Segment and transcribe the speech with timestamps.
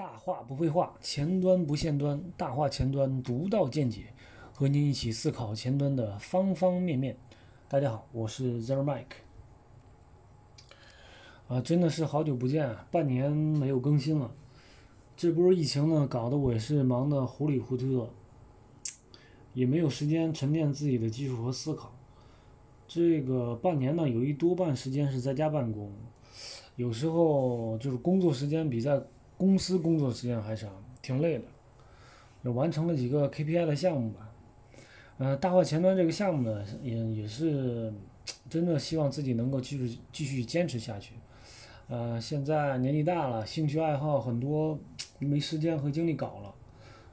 [0.00, 4.14] 大话不废话，前端不限端，大话前端独到见解，
[4.54, 7.18] 和您一起思考前端的方方面面。
[7.68, 9.04] 大家好，我是 Zer Mike。
[11.48, 14.32] 啊，真的是好久不见啊，半年没有更新了。
[15.18, 18.10] 这波疫情呢，搞得我也是忙得糊里糊涂的，
[19.52, 21.92] 也没有时间沉淀自己的技术和思考。
[22.88, 25.92] 这个半年呢，有一多半时间是在家办公，
[26.76, 28.98] 有时候就是工作时间比在
[29.40, 31.44] 公司工作时间还长，挺累的。
[32.42, 34.30] 也完成了几个 KPI 的项目吧。
[35.16, 37.90] 呃，大话前端这个项目呢，也也是
[38.50, 41.14] 真的希望自己能够继续继续坚持下去。
[41.88, 44.78] 呃，现在年纪大了，兴趣爱好很多，
[45.18, 46.54] 没时间和精力搞了，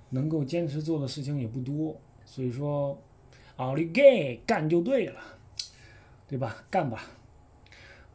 [0.10, 3.02] 能够坚持做的事情也不多，所以说，
[3.56, 5.22] 奥利给干就对了，
[6.28, 6.58] 对吧？
[6.70, 7.06] 干吧。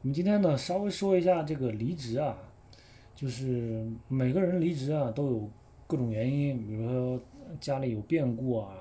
[0.03, 2.37] 我们今天呢，稍微说一下这个离职啊。
[3.23, 5.49] 就是每个人离职啊，都有
[5.87, 7.20] 各种原因，比如说
[7.61, 8.75] 家里有变故啊，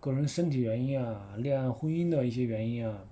[0.00, 3.02] 个人身体原因啊，恋爱婚姻的一些原因啊。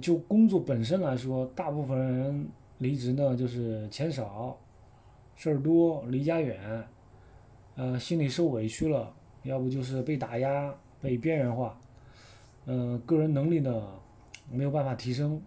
[0.00, 4.56] 就工作本身来说，大部分人离职呢，就是钱少，
[5.34, 6.86] 事儿多，离家远，
[7.74, 9.12] 呃，心里受委屈了，
[9.42, 11.76] 要不就是被打压、被边缘化，
[12.66, 13.88] 嗯，个人能力呢
[14.52, 15.42] 没有办法提升，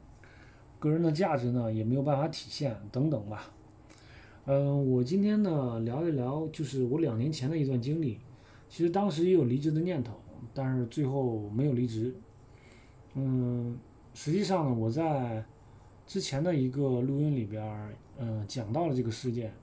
[0.80, 3.50] 个人的价值呢也没有办法体现，等等吧。
[4.46, 8.18] 嗯，我今天呢聊一聊，就是我两年前的一段经历。
[8.68, 10.14] 其实当时也有离职的念头，
[10.52, 12.16] 但是最后没有离职。
[13.14, 13.78] 嗯，
[14.16, 15.46] 实际上呢，我在
[16.08, 17.64] 之前的一个录音里边，
[18.18, 19.54] 嗯，讲到了这个事件，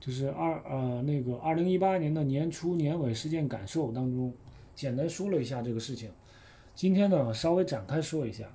[0.00, 4.32] 就是二呃那个二零一八年的年初年尾事件感受当中，
[4.74, 6.10] 简单说了一下这个事情。
[6.74, 8.50] 今天呢，稍微展开说一下。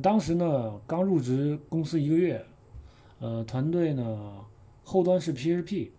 [0.00, 2.42] 当时呢，刚入职公司一个月，
[3.20, 4.40] 呃，团队呢。
[4.88, 5.90] 后端是 PHP，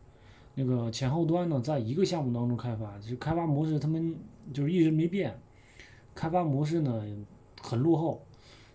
[0.56, 4.16] 那个前后端呢，在一个项目当中开发，就是开发模式他们
[4.54, 5.38] 就是一直没变，
[6.16, 7.03] 开发模式呢
[7.62, 8.26] 很落后，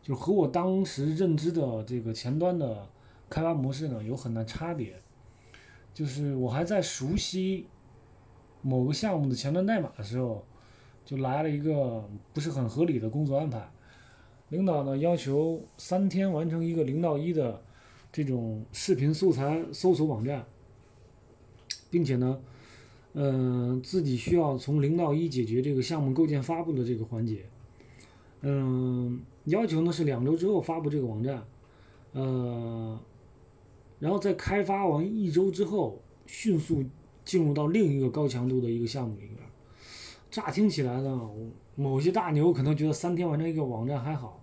[0.02, 2.86] 就和我当时认知的这个前端的
[3.30, 4.94] 开发模式呢有很大差别，
[5.94, 7.66] 就是我还在熟悉
[8.60, 10.44] 某个项目的前端代码的时候，
[11.06, 13.66] 就来了一个不是很合理的工作安排，
[14.50, 17.62] 领导呢要求三天完成一个零到一的。
[18.12, 20.44] 这种视频素材搜索网站，
[21.90, 22.38] 并且呢，
[23.14, 27.46] 嗯，自己需要从零到一解决这个项目构建发布的这个环节，
[28.42, 31.42] 嗯，要求呢是两周之后发布这个网站，
[32.12, 33.00] 呃，
[33.98, 36.84] 然后在开发完一周之后，迅速
[37.24, 39.38] 进入到另一个高强度的一个项目里面。
[40.30, 41.30] 乍听起来呢，
[41.76, 44.42] 某些大牛可能觉得三天完成一个网站还好，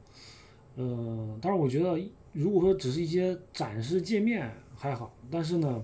[0.80, 2.00] 呃，但是我觉得。
[2.32, 5.84] 如果说只是一些展示界面还好，但是呢，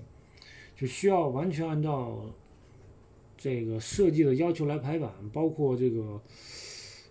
[0.76, 2.24] 就需要完全按照
[3.36, 6.22] 这个设计的要求来排版，包括这个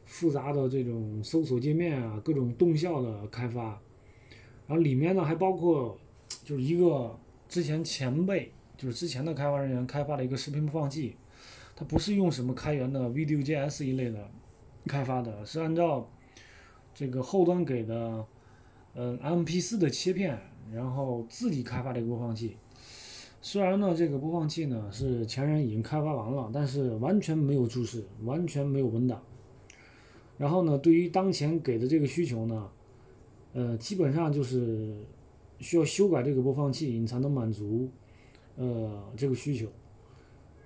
[0.05, 3.81] 复杂的这种搜索界面啊，各种动效的开发，
[4.67, 5.99] 然后里面呢还包括
[6.45, 7.19] 就是一个
[7.49, 11.17] 之前前辈，就是之前的开发人员开发的一个视频播放器，
[11.75, 14.31] 它不是用什么开源的 Vue.js 一类的
[14.87, 16.09] 开发的，是按照
[16.95, 18.25] 这个后端给的。
[18.97, 20.39] 嗯，MP4 的切片，
[20.73, 22.55] 然后自己开发的一个播放器。
[23.41, 29.21] 虽然呢，这个播放器呢是前人已经开发完了，但是完全没有注释，完全没有文档。
[30.37, 32.69] 然后呢，对于当前给的这个需求呢，
[33.51, 34.95] 呃，基本上就是
[35.59, 37.89] 需要修改这个播放器，你才能满足
[38.55, 39.67] 呃这个需求。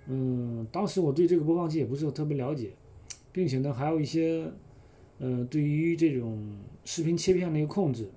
[0.06, 2.74] 嗯，当时我对这个播放器也不是特别了解，
[3.32, 4.52] 并且呢，还有一些
[5.20, 8.10] 呃对于这种视频切片的一个控制。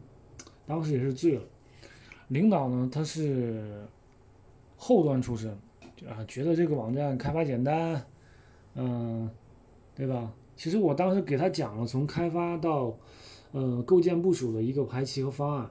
[0.65, 1.43] 当时也是醉了，
[2.29, 3.85] 领导呢他是
[4.77, 5.51] 后端出身，
[6.09, 8.03] 啊觉得这个网站开发简单，
[8.77, 9.29] 嗯，
[9.95, 10.33] 对吧？
[10.57, 12.97] 其实我当时给他讲了从开发到
[13.51, 15.71] 呃构建部署的一个排期和方案，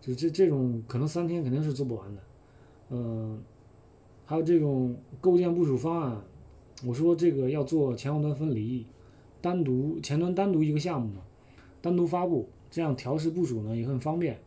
[0.00, 2.22] 就这这种可能三天肯定是做不完的，
[2.88, 3.40] 嗯，
[4.24, 6.22] 还有这种构建部署方案，
[6.86, 8.86] 我说这个要做前后端分离，
[9.40, 11.22] 单独前端单独一个项目嘛，
[11.80, 12.48] 单独发布。
[12.70, 14.38] 这样调试部署呢也很方便，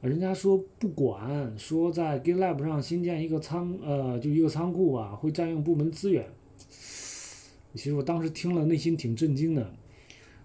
[0.00, 6.24] 人家说不管说在 GitLab 上新建一个仓呃就一个仓库啊会占用部门资源，
[7.74, 9.74] 其实我当时听了内心挺震惊的，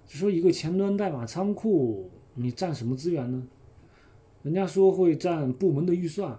[0.07, 3.47] 就说一个前端代码仓库你占什么资源呢？
[4.41, 6.35] 人家说会占部门的预算，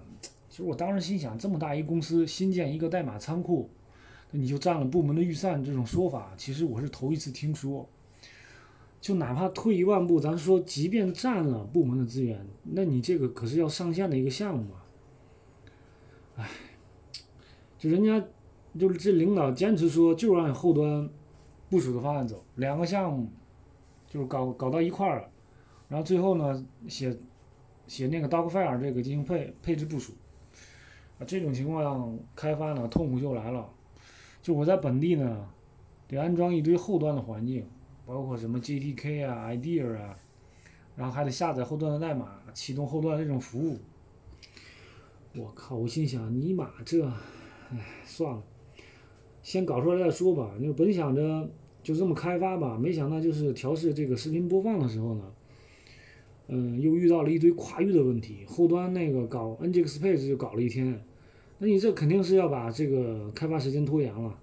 [0.50, 3.70] 其实我当时心想这么大一公司新建一个代码仓库，
[4.32, 7.88] 你就占了部门的预算这种说法，其实我是头一次听说。
[9.00, 14.86] 就哪怕退一万步，咱说，即便占了部门的资源，那你这个可是要上线的一个项目啊。
[16.36, 16.48] 唉，
[17.76, 18.24] 就人家
[18.78, 21.10] 就是这领导坚持说就是按后端
[21.68, 23.28] 部署的方案走，两个项目
[24.06, 25.28] 就是搞搞到一块儿了，
[25.88, 27.18] 然后最后呢写
[27.88, 30.12] 写那个 Docfire 这个进行配配置部署，
[31.18, 33.68] 啊这种情况开发呢痛苦就来了，
[34.42, 35.48] 就我在本地呢
[36.08, 37.64] 得安装一堆后端的环境，
[38.04, 40.14] 包括什么 GTK 啊、IDEA 啊，
[40.96, 43.78] 然后还得下载后端的代码，启动后端的这种服务。
[45.34, 45.76] 我靠！
[45.76, 47.06] 我心想，尼玛这，
[47.70, 48.42] 唉，算了，
[49.42, 50.52] 先搞出来再说吧。
[50.60, 51.48] 就本想着
[51.82, 55.32] 就这么开发吧，没想到就是调试这个视频播放的时候呢，
[56.48, 58.44] 嗯，又遇到了一堆跨域的问题。
[58.46, 61.02] 后端那个搞 Nginx 配置就搞了一天，
[61.62, 64.36] 那你这肯定是要把这个开发时间拖延了。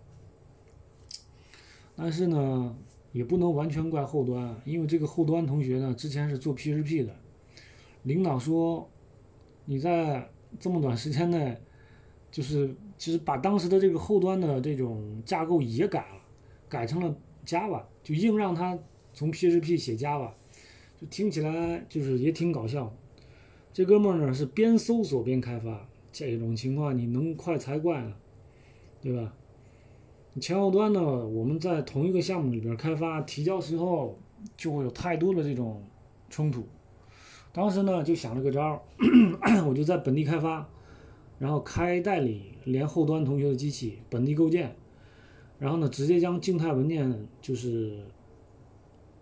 [1.94, 2.74] 但是呢，
[3.12, 7.14] 也不能完全怪后端，因为这个后端同学呢，之前是做 PHP 的，
[8.04, 8.90] 领导说
[9.66, 10.30] 你在
[10.62, 11.58] 这么短时间内，
[12.32, 16.22] 就是其实把当时的这个后端的这种架构也改了，
[16.70, 17.14] 改成了
[17.46, 18.80] Java，就硬让他
[19.14, 20.32] 从 PHP 写 Java，
[20.98, 22.96] 就听起来就是也挺搞笑。
[23.74, 28.14] 这哥们儿呢是边搜索边开发，这种情况你能快才怪呢，
[29.02, 29.34] 对吧？
[30.40, 34.18] 前后端呢，我们在同一个项目里边开发，提交时候
[34.56, 35.84] 就会有太多的这种
[36.30, 36.66] 冲突。
[37.52, 38.82] 当时呢就想了个招儿，
[39.68, 40.70] 我就在本地开发，
[41.40, 44.74] 然后开代理连后端同学的机器，本地构建，
[45.58, 48.06] 然后呢直接将静态文件就是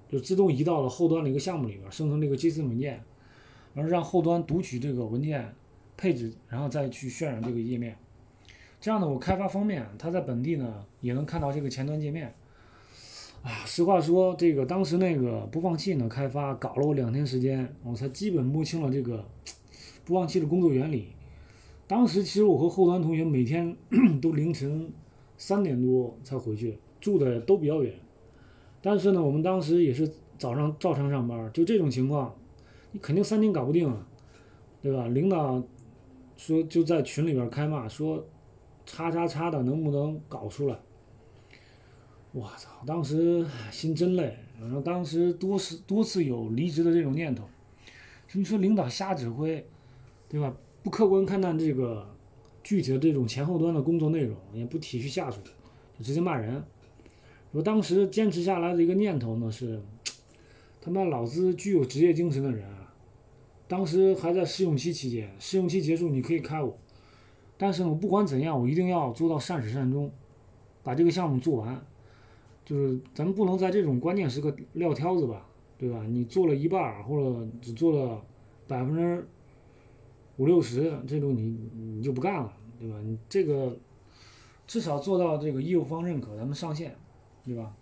[0.09, 3.01] 就自动移到了后端的一个项目里边，生成这个 JSON 文件，
[3.73, 5.55] 然后让后端读取这个文件
[5.97, 7.97] 配置，然后再去渲染这个页面。
[8.79, 12.33] 这样呢，我开发方面，他在本地呢也能看到这个前端界面。
[13.41, 19.25] 啊，实话说，这个当时那个播放器呢开发搞了我两天时间，我才基本摸清了这个
[20.05, 21.09] 播放器的工作原理。
[21.87, 23.75] 当时其实我和后端同学每天
[24.21, 24.91] 都凌晨
[25.37, 27.93] 三点多才回去，住的都比较远。
[28.81, 32.35] 但是呢，我们当时也是早上照常上班，就这种情况，
[32.91, 33.91] 你肯定三天搞不定，
[34.81, 35.07] 对吧？
[35.07, 35.63] 领导
[36.37, 38.25] 说就在群里边开骂，说
[38.85, 40.79] 叉叉叉的能不能搞出来？
[42.31, 42.69] 我操！
[42.85, 47.43] 当时心真累，然后当时多次多次有离职的这种念头。
[48.33, 49.65] 你说领导瞎指挥，
[50.29, 50.55] 对吧？
[50.83, 52.07] 不客观看待这个
[52.63, 55.41] 具体的这种前后端的工作内容，也不体恤下属，
[55.97, 56.63] 就直接骂人。
[57.51, 59.81] 我当时坚持下来的一个念头呢是，
[60.79, 62.76] 他妈老子具有职业精神的人！
[63.67, 66.77] 当时还在试用期期间，试用期结束你可以开我，
[67.57, 70.11] 但是呢，不管怎样，我一定要做到善始善终，
[70.83, 71.85] 把这个项目做完。
[72.63, 75.47] 就是咱们不能在这种关键时刻撂挑子吧，
[75.77, 76.03] 对吧？
[76.05, 78.21] 你做了一半儿，或者只做了
[78.67, 79.25] 百分之
[80.35, 82.95] 五六十，这种你你就不干了，对吧？
[83.03, 83.77] 你这个
[84.65, 86.93] 至少做到这个业务方认可，咱们上线，
[87.45, 87.73] 对吧？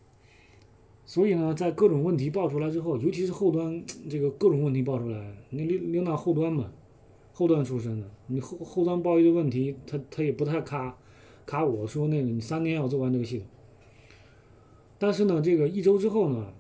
[1.06, 6.72] 所以呢，在各种问题爆出来之后，尤其是后端这个各种问题爆出来，你领领导后端嘛，
[7.32, 10.98] 后端出身的，你后后端报一个问题，他他也不太卡
[11.46, 13.48] 卡我说那个你三天要做完这个系统。
[14.98, 16.52] 但是呢，这个一周之后呢，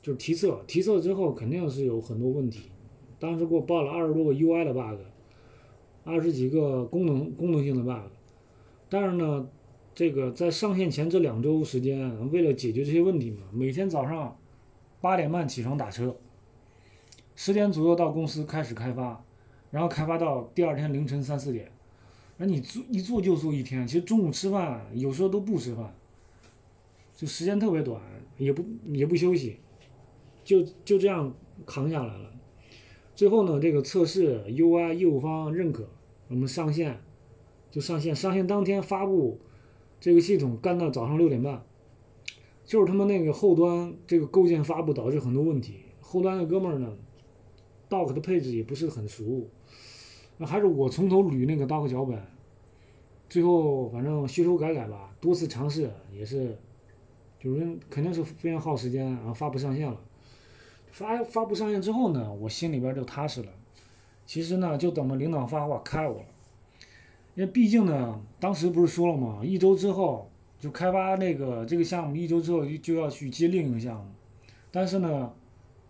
[0.00, 2.70] 就是提测，提测之后肯定是有很多问题。
[3.18, 5.00] 当时给我报了二十多个 UI 的 bug，
[6.04, 8.10] 二十几个功能功能性的 bug。
[8.88, 9.46] 但是呢，
[9.94, 14.38] 这个在上线前这两周时间，为了解决这些问题嘛，每天早上
[15.00, 16.16] 八点半起床打车，
[17.36, 19.24] 十点左右到公司开始开发，
[19.70, 21.70] 然后开发到第二天凌晨三四点。
[22.38, 25.94] 那你做一做就做一天，其实中午吃饭有时候都不吃饭。
[27.14, 28.00] 就时间特别短，
[28.38, 29.58] 也不也不休息，
[30.42, 31.32] 就就这样
[31.66, 32.32] 扛下来了。
[33.14, 35.86] 最后呢，这个测试 UI 业务方认可，
[36.28, 36.98] 我们上线，
[37.70, 38.16] 就上线。
[38.16, 39.38] 上线当天发布，
[40.02, 41.62] 这个系统干到早上六点半。
[42.64, 46.92] 就是他们那个后端这个构建发布导致很多问题，后端的哥们儿呢
[47.88, 49.48] ，Doc 的配置也不是很熟，
[50.38, 52.20] 那还是我从头捋那个 Doc 脚本，
[53.28, 56.58] 最后反正修修改改吧，多次尝试也是。
[57.38, 60.00] 就是肯定是非常耗时间，然后发布上线了。
[60.92, 63.48] 发发布上线之后呢，我心里边就踏实了。
[64.24, 66.26] 其实呢，就等着领导发话开我了。
[67.34, 69.40] 因为毕竟呢，当时不是说了吗？
[69.42, 74.04] 一周之后就开发那个这个项目，一周之后就就要去接另一个项目。
[74.70, 75.32] 但是呢，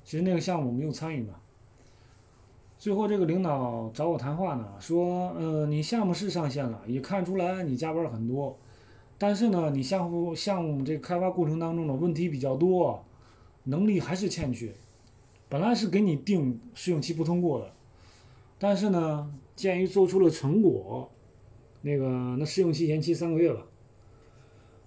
[0.05, 1.35] 其实那个项目没有参与嘛。
[2.79, 8.57] 最后这个领导找我谈话呢，说，呃，你项目是上线了，也看出来你加班很多。
[9.19, 13.05] 但是呢，你项目项目这个开发过程当中的问题比较多，
[13.65, 14.73] 能力还是欠缺。
[15.49, 17.73] 本来是给你定试用期不通过的，
[18.59, 21.09] 但是呢，鉴于做出了成果，
[21.83, 22.09] 那个
[22.39, 23.67] 那试用期延期三个月吧。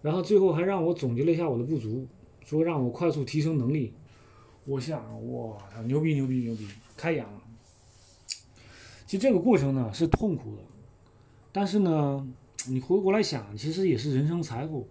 [0.02, 2.08] 然后最后还让我总结了一下我的不足，
[2.44, 3.94] 说让我快速提升能力。
[4.66, 7.42] 我想，哇，牛逼牛逼牛逼，开眼了。
[9.06, 10.64] 其实这个过程呢是痛苦的，
[11.52, 12.28] 但是呢，
[12.68, 14.88] 你回过来想，其实也是人生财富。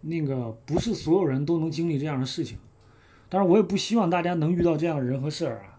[0.00, 2.56] 那个不是所有人都能经历这样的事情，
[3.28, 5.78] 当然我也不希望大家能遇到这样的人和事儿啊，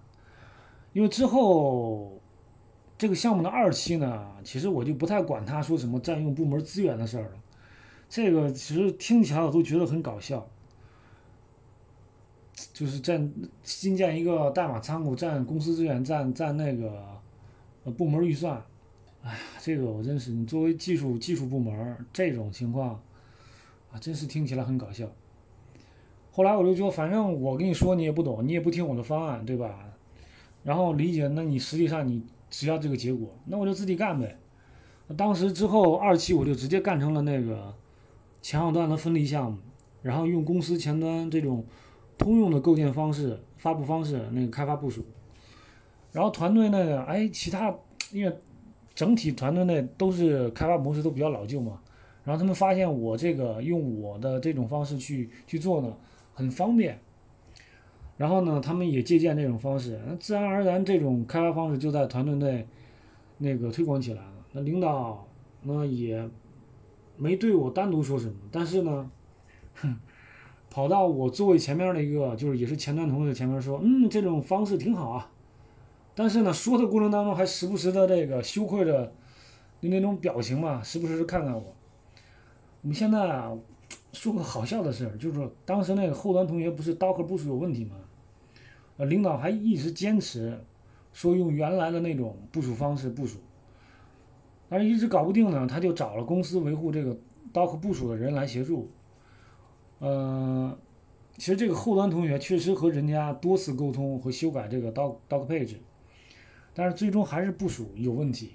[0.93, 2.20] 因为之后
[3.01, 7.31] 这个项目的二期呢，其实我就不太管他说什么占用部门资源的事儿了，
[8.08, 10.48] 这个其实听起来我都觉得很搞笑，
[12.72, 17.03] 就是占新建一个代码仓库，占公司资源，占占那个
[17.86, 18.63] 呃部门预算，
[19.24, 23.01] 哎呀，这个我真是你作为技术技术部门这种情况。
[23.91, 25.08] 啊，真是听起来很搞笑。
[26.31, 29.89] 后来我就说，反正我跟你说你也不懂，你也不听我的方案，对吧？
[30.63, 34.38] 然后理解，那你实际上你只要这个结果，那我就自己干呗。
[35.17, 37.74] 当时之后二期我就直接干成了那个
[38.41, 39.58] 前后端的分离项目，
[40.03, 41.65] 然后用公司前端这种
[42.17, 45.03] 通用的构建方式、发布方式那个开发部署。
[46.12, 47.75] 然后团队呢，哎，其他
[48.12, 48.38] 因为
[48.93, 51.79] 整体团队内都是开发模式都比较老旧嘛。
[52.24, 55.91] 然后他们发现我这个用我的这种方式去去做呢，
[56.34, 57.00] 很方便。
[58.21, 62.67] 然后呢，他们也借鉴这种方式，那自然而然这种开发方式就在团队内
[63.39, 64.33] 那个推广起来了。
[64.51, 65.27] 那领导
[65.63, 66.29] 那也
[67.17, 69.09] 没对我单独说什么，但是呢，
[69.73, 69.97] 哼，
[70.69, 75.31] 跑到我座位前面的一个就是也是前端同事前面说，嗯，这种方式挺好啊。
[76.13, 79.11] 但是呢，说的过程当中还时不时的这个羞愧的
[79.81, 81.75] 的那种表情嘛，时不时看看我。
[82.83, 83.51] 我们现在啊，
[84.13, 87.95] 说个好笑的事儿，就是说当时那个后端同学不是 Docker 部署有问题吗？
[89.05, 90.60] 领导还一直坚持
[91.13, 93.39] 说用原来的那种部署方式部署，
[94.70, 97.17] 但是一直搞不定呢，他就找了公司维护这个
[97.53, 98.89] Dock 部署的人来协助。
[100.00, 100.77] 嗯，
[101.38, 105.75] 其实这个后端同学确实和人家多次沟通和修改这个 Dock Docker 配置，
[106.74, 108.51] 但是最终还是部署有问题。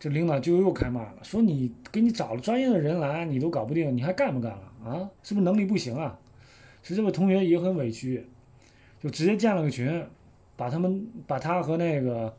[0.00, 5.10] 这领导就又开骂了，说你给你找了专业的人来，你都搞不定，你还干不干了啊？
[5.24, 6.16] 是不是能力不行啊？
[6.82, 8.24] 其实这位同学也很委屈，
[9.00, 10.06] 就直接建了个群，
[10.56, 12.36] 把他们把他和那个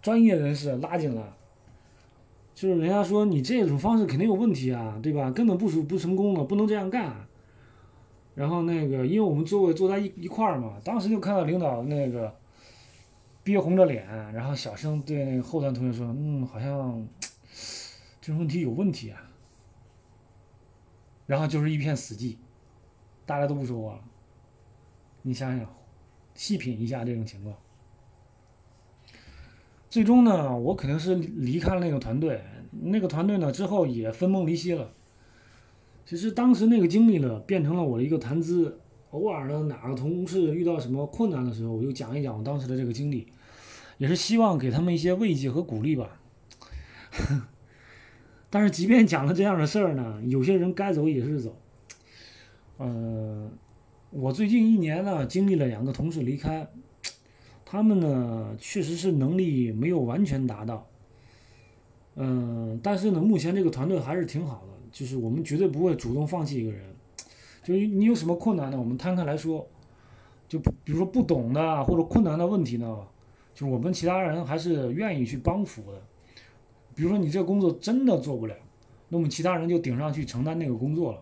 [0.00, 1.22] 专业人士拉进来，
[2.54, 5.30] 就是人家说你这种方式肯定有问题啊，对吧？
[5.30, 7.14] 根本部署不成功了，不能这样干。
[8.34, 12.34] 然后那个因为我们座位坐在一一块儿嘛，当时就看到领导那个。
[13.44, 17.08] 憋红着脸，然后小声对那个后端同学说：“嗯，好像
[18.20, 19.22] 这问题有问题啊。”
[21.24, 22.36] 然后就是一片死寂，
[23.24, 24.04] 大家都不说话了。
[25.22, 25.66] 你想想，
[26.38, 27.56] 细品一下这种情况。
[29.90, 32.40] 最终呢，我肯定是离开了那个团队。
[32.70, 34.92] 那个团队呢，之后也分崩离析了。
[36.06, 38.78] 其实当时那个经历呢，变成了我的一个谈资。
[39.10, 43.26] 偶尔呢，哪个同事遇到什么困难的时候，我就讲一讲我当时的这个经历。
[43.96, 46.20] 也是希望给他们一些慰藉和鼓励吧。
[48.48, 51.60] 但是即便讲了这样的事儿呢，有些人该走也是走。
[52.78, 53.50] 嗯，
[54.10, 56.66] 我最近一年呢，经历了两个同事离开，
[57.64, 60.86] 他们呢确实是能力没有完全达到。
[62.16, 66.82] 嗯，但是呢，目前这个团队还是挺好的，就是我们绝对不会主动放弃一个人。
[67.62, 69.66] 就是你有什么困难呢，我们摊开来说。
[70.48, 72.98] 就比如说不懂的或者困难的问题呢。
[73.54, 76.00] 就是我们其他人还是愿意去帮扶的，
[76.94, 78.54] 比如说你这个工作真的做不了，
[79.08, 81.18] 那么其他人就顶上去承担那个工作了。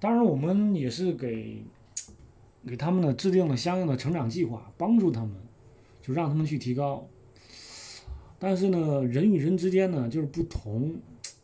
[0.00, 1.62] 当然，我们也是给
[2.66, 5.32] 给他们呢制定了相应的成长计划，帮助他们，
[6.00, 7.08] 就让他们去提高。
[8.38, 10.96] 但是呢，人与人之间呢就是不同，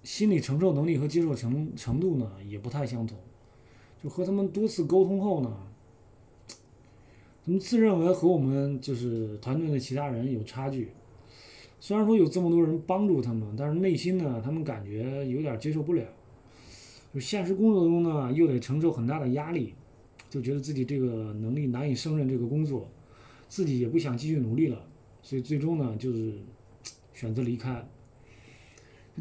[0.02, 3.18] 心理承受能力和接受程程度呢也不太相同。
[4.02, 5.56] 就和他们多次沟通后呢。
[7.44, 10.92] 他们自认为和我们就是团队的其他人有差距，
[11.80, 16.04] 虽然说有这么多人帮助他们，但是内心呢，他们感觉有点接受不了。
[17.14, 19.72] 就现实工作中呢，又得承受很大的压力，
[20.30, 22.88] 就觉得自己这个能力难以胜任这个工作，
[23.48, 24.86] 自己也不想继续努力了，
[25.22, 26.34] 所以最终呢，就是
[27.14, 27.82] 选择离开。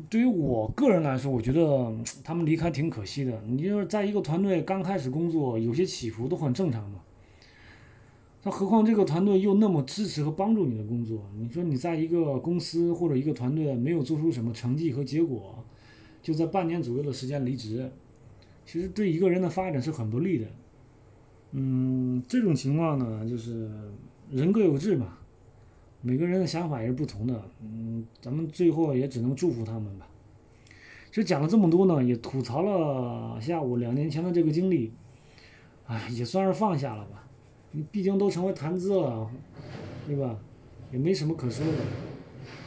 [0.10, 1.92] 对于我个人来说，我觉得
[2.24, 3.42] 他们离开挺可惜的。
[3.48, 7.02] 你就是在一个团队刚开始工作，有些起伏都很正常嘛。
[8.44, 15.66] 那何况这个团队又那么支持和帮助你的工作，你说你在一个公司或者一个团队没有做出什么成绩和结果，
[16.22, 17.92] 就在半年左右的时间离职，
[18.66, 20.48] 其实对一个人的发展是很不利的。
[21.52, 23.70] 嗯，这种情况呢，就是
[24.30, 25.18] 人各有志嘛，
[26.02, 27.42] 每个人的想法也是不同的。
[27.62, 30.08] 嗯，咱们最后也只能祝福他们吧。
[31.10, 34.92] 其实讲了这么多呢，也吐槽了下午两年前的这个经历，
[35.86, 37.28] 哎，也算是放下了吧。
[37.72, 39.30] 你毕竟都成为谈资了，
[40.06, 40.38] 对吧？
[40.92, 41.80] 也没什么可说的。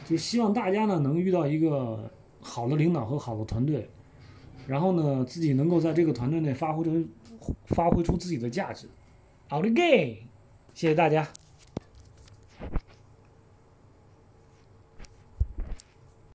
[0.05, 2.11] 就希望大家呢能遇到一个
[2.41, 3.89] 好的领导和好的团队，
[4.67, 7.07] 然后呢自己能够在这个团队内发挥出
[7.65, 8.87] 发挥出自己的价值。
[9.49, 10.23] 奥利给
[10.73, 11.27] 谢谢大家。